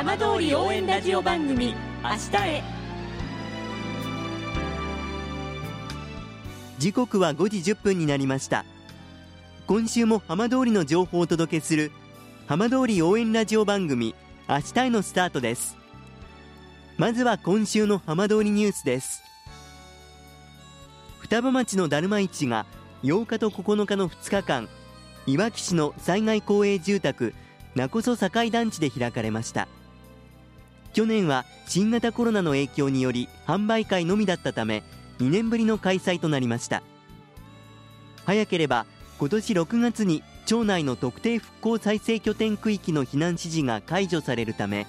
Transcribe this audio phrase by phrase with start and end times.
[0.00, 2.62] 浜通り応援ラジオ番組明日へ。
[6.78, 8.64] 時刻は5時1分になりました。
[9.66, 11.92] 今週も浜通りの情報をお届けする
[12.46, 14.14] 浜通り応援ラジオ番組
[14.48, 15.76] 明日へのスタートです。
[16.96, 19.22] まずは今週の浜通りニュースです。
[21.18, 22.64] 双葉町のだるま市が
[23.02, 24.66] 8日と9日の2日間
[25.26, 27.34] いわき市の災害公営住宅
[27.74, 29.68] 名こそ境団地で開かれました。
[30.92, 34.82] 去年は新型コロナの影響により販売会のみだったため
[35.18, 36.82] 2年ぶりの開催となりました。
[38.24, 38.86] 早ければ
[39.18, 44.86] 今年6月に町内の特定復興再生拠点区域の避難指示が解除されるため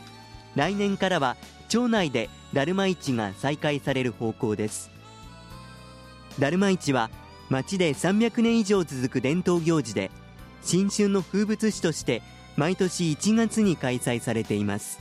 [0.55, 1.37] 来年からは
[1.69, 4.89] 町内でだるま市が再開される方向です。
[6.39, 7.09] だるま市は
[7.49, 10.09] 町で300年以上続く伝統行事で
[10.63, 12.21] 新春の風物詩として
[12.55, 15.00] 毎年1月に開催されています。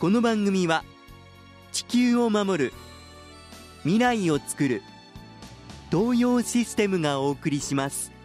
[0.00, 0.84] この番組は
[1.72, 2.72] 地球を守る
[3.82, 4.82] 未来をつくる
[5.90, 8.17] 東洋システムがお送りします。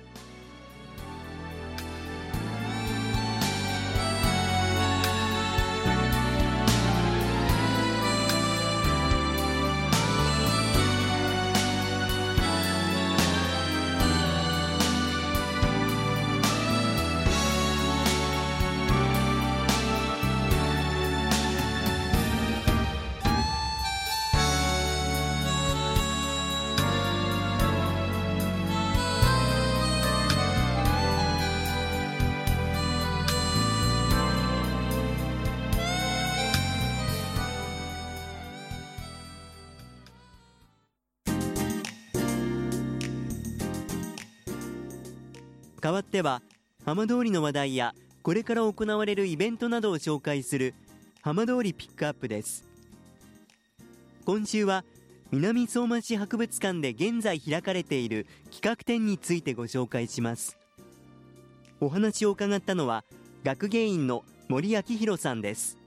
[45.83, 46.41] 代わっては
[46.85, 50.75] 浜通りの話題やこれから行われるイベントなどを紹介する
[51.21, 52.65] 浜通りピックアップです。
[54.23, 54.85] 今週は
[55.31, 60.57] 南相馬市博物館で現在開かれている企画展についてご紹介します。
[61.81, 63.03] お話を伺ったのは
[63.43, 65.77] 学芸員の森明弘さんです。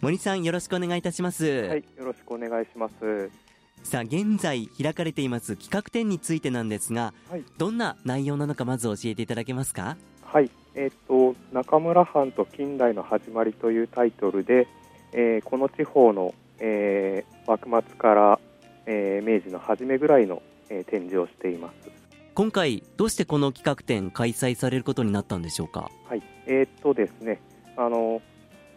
[0.00, 1.44] 森さんよろしくお願いいたします。
[1.66, 3.49] はいよろしくお願いします。
[3.82, 9.96] さあ現在開かれています企画展についてなんですが、はい、どんな内容なのかまず教えていただけますか？
[10.22, 10.50] はい。
[10.76, 14.68] えーと、中村藩と近代の始まりというタイトルで、
[15.12, 18.40] えー、この地方の、えー、幕末から、
[18.86, 21.90] えー、明治の初めぐらいの、えー、展示をしています。
[22.34, 25.90] 今回どうしてこの企画展開催されることになったんでしょうか？
[26.08, 26.22] はい。
[26.46, 27.40] えー、っとですね
[27.76, 28.22] あの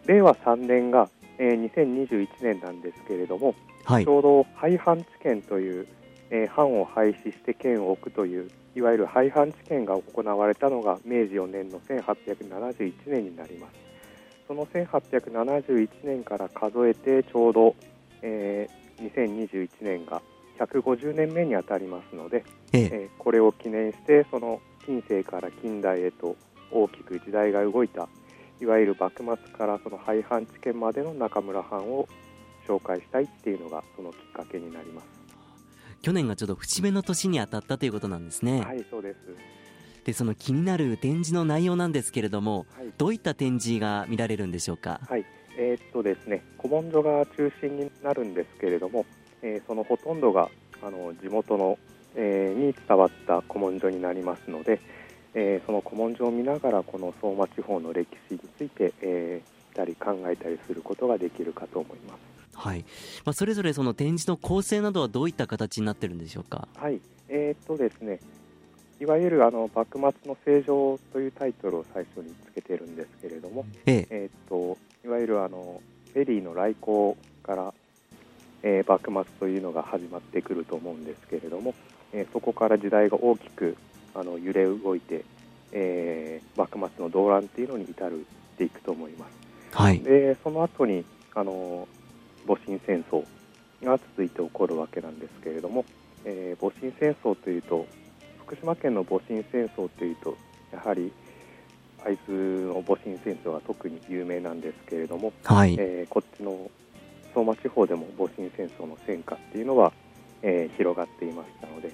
[0.07, 3.53] 令和3年が、えー、2021年なんですけれども
[3.85, 5.87] はい、ちょうど廃藩置県という、
[6.29, 13.73] えー、藩を廃止して県を置くといういわゆる廃藩置県が行われたのが明治4年の1871年になります。
[14.47, 17.75] その1871年から数えてちょうど、
[18.21, 20.21] えー、2021年が
[20.59, 22.83] 150年目にあたりますので、ええ。
[22.83, 26.35] えー、これを記念してその近世から近代へと
[26.71, 28.07] 大きく時代が動いた
[28.59, 32.07] いわゆる幕末からその廃藩置県までの中村藩を
[32.67, 35.07] 紹介したいっていうのがそのきっかけになります。
[36.01, 38.61] 去年がちょうど節目の年に当たったということなんですね。
[38.61, 39.17] はいそうです。
[40.05, 44.99] でその気になる展示の内容なんですけれども、はい、どういった展示が見られるんでしょうか？
[45.07, 45.25] はい。
[45.55, 49.05] えー、っとですね古文書が中心になるんですけれども、
[49.41, 50.49] えー、そのほとんどが
[50.81, 51.77] あの地元の、
[52.15, 54.81] えー、に伝わった古文書になりますので、
[55.35, 62.32] えー、その古文書を見ながらこの相馬地方の歴史について、えー、たり考えたりすることができるかと思います。
[62.53, 62.85] はい。
[63.25, 66.67] まあ、それぞれその展示の構成などはどういった形になってるんでしょうか？
[66.75, 66.99] はい。
[67.29, 68.19] えー、っとですね。
[68.99, 74.07] いわゆるあの幕末の正常というタイトルを最初につけてるんですけれども、ええ。
[74.09, 75.81] えー、っといわゆるあの
[76.13, 77.73] フェリーの来航から、
[78.61, 81.73] えー、幕末というのが始まってくると思うんですけれども、
[82.13, 83.75] えー、そこから時代が大きく
[84.13, 85.25] あの揺れ動いて、
[85.73, 88.23] えー、幕末の動乱っていうのに至るっ
[88.57, 89.31] ていくと思います。
[89.75, 91.03] はい、でその後に
[91.33, 91.87] あの
[92.47, 93.23] 戊辰戦争
[93.83, 95.85] が続いて起こるわけなんですけれども、
[96.25, 97.85] えー、戊辰戦争というと
[98.45, 100.37] 福島県の戊辰戦争というと
[100.71, 101.11] やはり
[102.03, 106.69] 会津の戊辰戦争が特に有名なんですけれども、はい、えー、こっちの
[107.33, 109.91] 相馬地方でも戊辰戦争の戦火っていうのは、
[110.41, 111.91] えー、広がっていましたので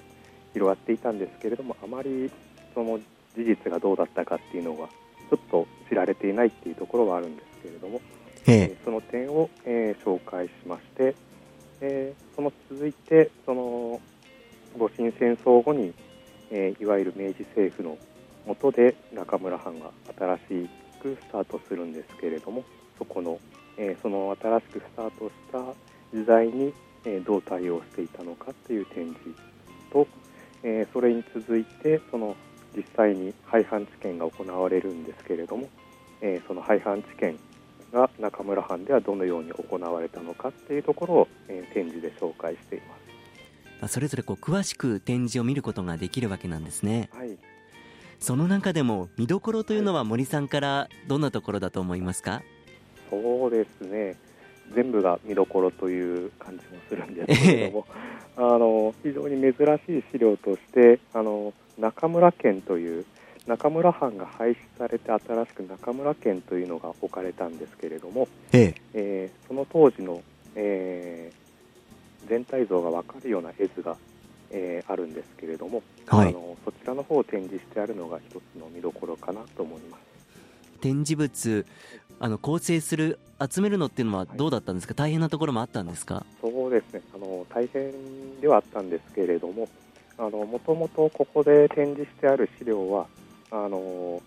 [0.54, 2.32] 広がっていたんですけれどもあまり
[2.74, 3.00] その
[3.38, 4.90] 事実がどうだったかっていうのは
[5.30, 8.02] ちょっと知られていないっていうところはあるんですけれども、
[8.48, 11.16] えー、その点を、えー、紹介しまして、
[11.82, 14.02] えー、その続いてその
[14.78, 15.94] 戊辰戦争後に、
[16.52, 17.98] え、いわゆる明治政府の
[18.46, 20.70] 下で中村藩が新し
[21.02, 22.64] くスタートするんですけれども
[22.98, 23.40] そこの、
[23.78, 26.74] え、その新しくスタートした時代に、
[27.06, 29.20] え、どう対応していたのかという展示
[29.92, 30.08] と、
[30.64, 32.36] え、それに続いてその
[32.76, 35.68] 実際に廃藩置県が行われるんですけれども、
[36.22, 37.38] え、その廃藩置県
[37.92, 42.96] が中村藩ではどのように行われたのかっていうところを、えー、展示で紹介していま
[43.88, 43.94] す。
[43.94, 47.10] それぞれこう詳しく展示を見ることができるわけなんですね。
[47.14, 47.38] はい、
[48.20, 52.42] その中でも見どころというのは森さんからどんなところだと思いますか、
[53.10, 54.16] そうですね。
[54.76, 57.88] 全部が見どころという感じもするんですけれども、
[58.38, 59.54] えー、あの非常に珍
[59.88, 63.06] しい資料としてあの中村県という
[63.50, 68.76] 中村藩が廃止されて新しく中村県というのが置かれたんですけれども、ええ。
[68.94, 70.22] えー、その当時の、
[70.56, 73.98] えー、全体像が分かるような絵図が、
[74.52, 80.02] えー、あるんですけれども、はい、あのそちらの方を展示してあるのが一つの見どころかなと思います。
[80.80, 81.66] 展示物
[82.20, 83.18] あの構成する
[83.50, 86.24] 集めるのっていうのはどうだったんですか、はい、大変なところもあったんですか？
[86.40, 87.02] そうですね。
[87.16, 87.92] あの大変
[88.42, 89.68] ではあったんですけれども
[90.18, 93.08] もともとここで展示してある資料は
[93.52, 94.22] あの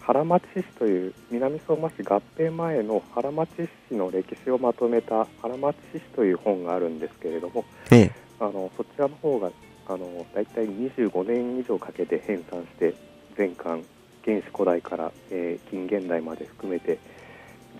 [0.00, 3.50] 原町市という南相馬市合併前の原町
[3.90, 9.50] 市の歴史をまとめた原町市という本があるんですけれども、ええ、あのそちらの方が
[9.86, 12.94] あの大体25年以上かけて編纂して
[13.36, 13.84] 全巻
[14.24, 16.98] 原始古代から、えー、近現代まで含めて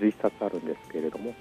[0.01, 1.35] 11冊あるんですけれども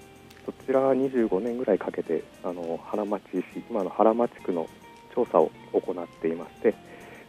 [0.46, 4.68] そちらは25年ぐらいかけてあの原町市今の原町区の
[5.14, 6.74] 調査を行っていまして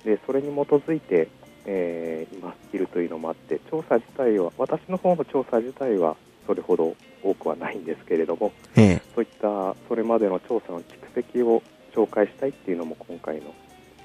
[0.05, 1.29] でそれに基づいて、
[1.71, 6.17] えー、今いるというのもあって調査自体は私の方の調査自体は
[6.47, 11.63] それほど多くはないんですけれども、ええ、そういったそれまでの調査の蓄積を
[11.95, 13.55] 紹介したいっていうのも今回の、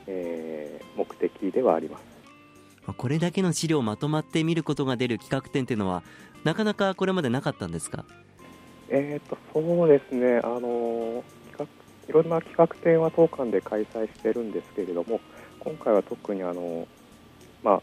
[0.08, 2.04] えー、目的ではあります。
[2.98, 6.04] これだけの資料をまとまって見ることが出る企画展っていうのは
[6.44, 8.04] なかなかこれまでなかったんですか？
[8.90, 10.42] えーと、そうですね。
[10.44, 11.24] あの
[12.10, 15.22] いろんな企画展は当館で開催してるんですけれども
[15.62, 16.86] 今回は特にあの、
[17.64, 17.82] まあ、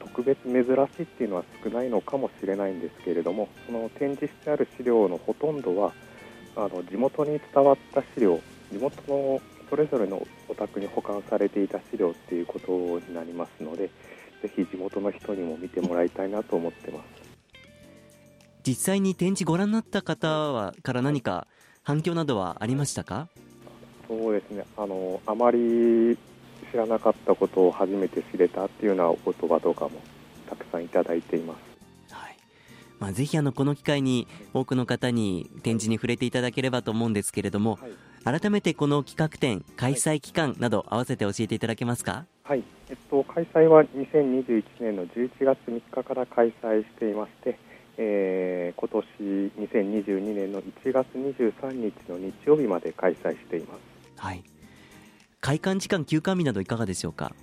[0.00, 5.92] 特別珍しいっていうのは少ないのかもしれないんですけれどもその展示してある資料のほとんどは
[6.56, 8.40] あの地元に伝わった資料
[8.72, 9.40] 地元の
[9.70, 13.88] それぞれのお宅に保管されていた資料っていうことになりますので
[14.42, 17.06] ぜひ地元の人にも見てもらいたいなと思ってます。
[18.64, 21.46] 実際に展示ご覧になった方はから何か
[21.82, 23.28] 反響などはありましたか？
[24.08, 24.64] そうですね。
[24.76, 26.18] あのあまり
[26.70, 29.92] 知らなかったことを初めて知れたっていうようなお言葉とかも
[30.48, 31.54] たくさんいただいていま
[32.08, 32.36] す、はい。
[32.98, 37.78] まあ、ぜひあのこの機会に多くの方に展示に触れていただければと思うんですけれども、
[38.22, 42.26] はい、改めてこの企画展開催期間など合わせて教えていただけますか？
[42.44, 47.58] はい、えっと、開催は2021年の11月3日から開催していまして
[47.98, 49.06] えー、今年
[49.58, 53.80] 2022年の1月23日の日曜日まで開催しています。
[54.16, 54.42] はい。
[55.44, 57.34] 開館時間休館日などいかがでしょうか？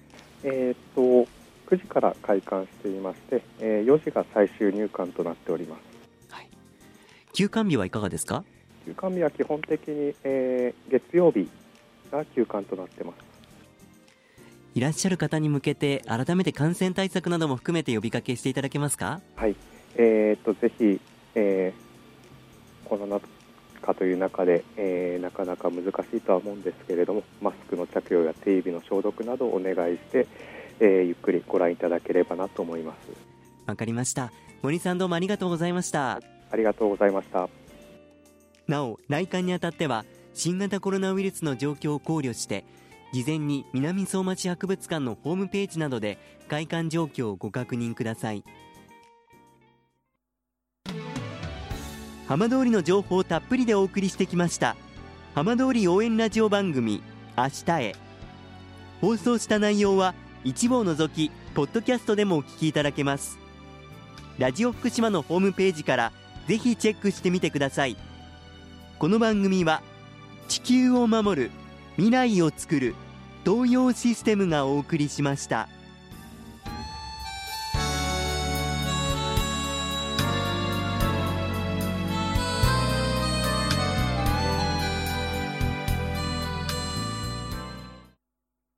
[0.45, 1.27] えっと9
[1.71, 6.33] 時から開館していまして、えー、4時が最終入館となっております。
[6.33, 6.49] はい。
[7.33, 8.45] 休館日はいかがですか？
[8.85, 11.49] 休館日は基本的に、えー、月曜日
[12.09, 13.17] が休館となってます。
[14.75, 19.19] いらっしゃる方に向けて改めて感染対策なども含めて呼びかけしていただけますか？
[19.35, 19.57] はい。
[19.97, 21.01] えーと、ぜひ、
[21.35, 23.19] えー、コロナ
[23.79, 30.27] 禍という中で、えー、なかなか難しいとは思うんですけれどもマスクの着用や手指の消毒などをお願いして、
[30.79, 33.09] えー、ゆっくりご覧いただければなと思います。
[33.65, 34.31] わかりました。
[34.61, 36.19] 森さんどうもありがとうございました。
[36.51, 37.49] ありがとうございました。
[38.67, 42.65] なお来館にあたっては新型コロナウイルスの状況を考慮して
[43.11, 48.43] 事前に南相馬市博物館のホームページなどで開館状況をご確認ください
[52.29, 54.75] 浜通りの情報をたっぷりでお送りしてきました。
[55.33, 57.01] 浜通り応援ラジオ番組
[57.35, 57.95] 明日へ。
[59.01, 63.39] 放送した内容は一部を除きポッドキャストでもお聞きいただけます。
[64.37, 66.11] ラジオ福島のホームページから
[66.47, 67.97] ぜひチェックしてみてください。
[68.99, 69.81] この番組は
[70.47, 71.51] 地球を守る
[71.95, 72.95] 未来をつくる
[73.43, 75.67] 東洋システムがお送りしました。